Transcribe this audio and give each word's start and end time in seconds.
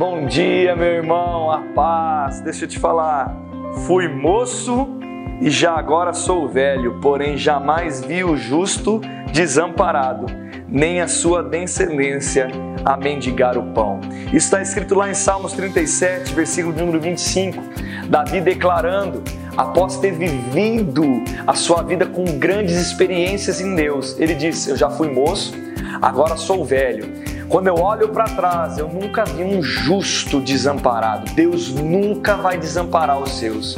Bom 0.00 0.24
dia, 0.24 0.74
meu 0.74 0.86
irmão, 0.86 1.50
a 1.50 1.58
paz. 1.74 2.40
Deixa 2.40 2.64
eu 2.64 2.68
te 2.68 2.78
falar. 2.78 3.36
Fui 3.86 4.08
moço 4.08 4.88
e 5.42 5.50
já 5.50 5.74
agora 5.74 6.14
sou 6.14 6.48
velho, 6.48 6.98
porém 7.02 7.36
jamais 7.36 8.00
vi 8.00 8.24
o 8.24 8.34
justo 8.34 9.02
desamparado, 9.30 10.24
nem 10.66 11.02
a 11.02 11.06
sua 11.06 11.42
descendência 11.42 12.48
a 12.82 12.96
mendigar 12.96 13.58
o 13.58 13.74
pão. 13.74 14.00
Isso 14.28 14.46
está 14.46 14.62
escrito 14.62 14.94
lá 14.94 15.10
em 15.10 15.12
Salmos 15.12 15.52
37, 15.52 16.32
versículo 16.32 16.74
número 16.74 16.98
25. 16.98 17.62
Davi 18.08 18.40
declarando, 18.40 19.22
após 19.54 19.98
ter 19.98 20.12
vivido 20.12 21.22
a 21.46 21.52
sua 21.52 21.82
vida 21.82 22.06
com 22.06 22.24
grandes 22.38 22.76
experiências 22.76 23.60
em 23.60 23.74
Deus, 23.74 24.18
ele 24.18 24.34
disse: 24.34 24.70
Eu 24.70 24.78
já 24.78 24.88
fui 24.88 25.10
moço, 25.10 25.52
agora 26.00 26.38
sou 26.38 26.64
velho 26.64 27.28
quando 27.50 27.66
eu 27.66 27.74
olho 27.74 28.08
para 28.10 28.24
trás, 28.26 28.78
eu 28.78 28.88
nunca 28.88 29.24
vi 29.24 29.42
um 29.42 29.60
justo 29.60 30.40
desamparado. 30.40 31.34
Deus 31.34 31.74
nunca 31.74 32.36
vai 32.36 32.56
desamparar 32.56 33.20
os 33.20 33.38
seus. 33.38 33.76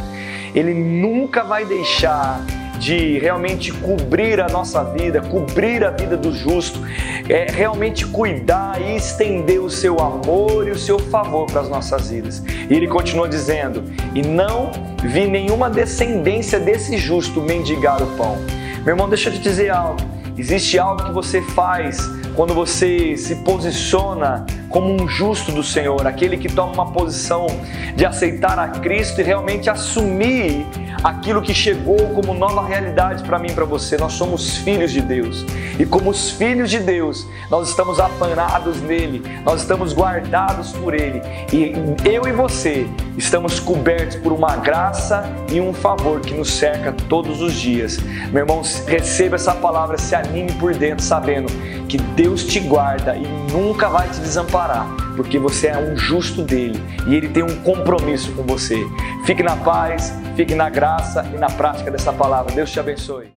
Ele 0.55 0.75
nunca 0.75 1.43
vai 1.43 1.65
deixar 1.65 2.45
de 2.79 3.19
realmente 3.19 3.73
cobrir 3.73 4.43
a 4.43 4.49
nossa 4.49 4.85
vida, 4.85 5.23
cobrir 5.23 5.83
a 5.85 5.91
vida 5.91 6.19
do 6.19 6.35
justo, 6.35 6.81
é 7.27 7.51
realmente 7.51 8.05
cuidar 8.05 8.79
e 8.79 8.97
estender 8.97 9.59
o 9.59 9.71
seu 9.71 9.99
amor 10.01 10.69
e 10.69 10.73
o 10.73 10.79
seu 10.79 10.99
favor 10.99 11.47
para 11.47 11.63
as 11.63 11.69
nossas 11.71 12.11
vidas. 12.11 12.43
E 12.69 12.75
ele 12.75 12.87
continua 12.87 13.27
dizendo: 13.27 13.85
E 14.15 14.21
não 14.21 14.71
vi 15.03 15.27
nenhuma 15.27 15.71
descendência 15.71 16.61
desse 16.61 16.99
justo 16.99 17.41
mendigar 17.41 18.03
o 18.03 18.07
pão. 18.19 18.37
Meu 18.85 18.95
irmão, 18.95 19.09
deixa 19.09 19.31
eu 19.31 19.33
te 19.33 19.39
dizer 19.39 19.71
algo. 19.71 19.99
Existe 20.37 20.79
algo 20.79 21.05
que 21.05 21.13
você 21.13 21.41
faz 21.41 22.22
quando 22.35 22.55
você 22.55 23.17
se 23.17 23.37
posiciona 23.37 24.47
como 24.69 24.91
um 24.91 25.07
justo 25.07 25.53
do 25.53 25.63
Senhor, 25.63 26.07
aquele 26.07 26.37
que 26.37 26.49
toma 26.49 26.73
uma 26.73 26.93
posição 26.93 27.47
de 27.95 28.07
aceitar 28.07 28.59
a 28.59 28.69
Cristo 28.69 29.21
e 29.21 29.25
realmente 29.25 29.69
assumir 29.69 30.67
aquilo 31.05 31.43
que 31.43 31.53
chegou 31.53 32.09
como 32.15 32.33
nova 32.33 32.67
realidade 32.67 33.23
para 33.25 33.39
mim 33.39 33.49
e 33.51 33.53
para 33.53 33.65
você. 33.65 33.97
Nós 33.97 34.15
somos 34.15 34.57
filhos 34.59 34.93
de 34.93 35.01
Deus. 35.01 35.45
E 35.79 35.85
como 35.85 36.11
os 36.11 36.31
filhos 36.31 36.71
de 36.71 36.79
Deus, 36.79 37.27
nós 37.51 37.69
estamos 37.69 37.99
apanados 37.99 38.81
nele, 38.81 39.23
nós 39.45 39.63
estamos 39.63 39.93
guardados 39.93 40.73
por 40.73 40.95
ele. 40.95 41.21
E 41.53 41.75
eu 42.09 42.27
e 42.27 42.33
você 42.33 42.87
estamos 43.17 43.61
cobertos 43.61 44.17
por 44.17 44.33
uma 44.33 44.57
graça 44.57 45.25
e 45.51 45.61
um 45.61 45.73
favor 45.73 46.21
que 46.21 46.35
nos 46.35 46.51
cerca 46.51 46.93
todos 47.09 47.43
os 47.43 47.55
dias. 47.55 47.99
Meu 48.31 48.43
irmão, 48.43 48.63
receba 48.87 49.37
essa 49.37 49.55
palavra, 49.55 49.99
se 49.99 50.15
anime 50.15 50.53
por 50.53 50.75
dentro, 50.75 51.05
sabendo 51.05 51.53
que 51.89 51.99
Deus 51.99 52.22
te 52.23 52.61
guarda 52.61 53.17
e 53.17 53.27
nunca 53.53 53.89
vai 53.89 54.09
te 54.09 54.21
desamparar, 54.21 54.87
porque 55.17 55.39
você 55.39 55.69
é 55.69 55.79
um 55.79 55.97
justo 55.97 56.43
dele 56.43 56.81
e 57.07 57.15
ele 57.15 57.29
tem 57.29 57.43
um 57.43 57.57
compromisso 57.63 58.33
com 58.33 58.43
você. 58.45 58.79
Fique 59.27 59.43
na 59.43 59.57
paz, 59.57 60.13
fique 60.37 60.55
na 60.55 60.71
graça 60.71 61.25
e 61.35 61.37
na 61.37 61.49
prática 61.49 61.91
dessa 61.91 62.13
palavra. 62.13 62.55
Deus 62.55 62.71
te 62.71 62.81
abençoe. 62.81 63.31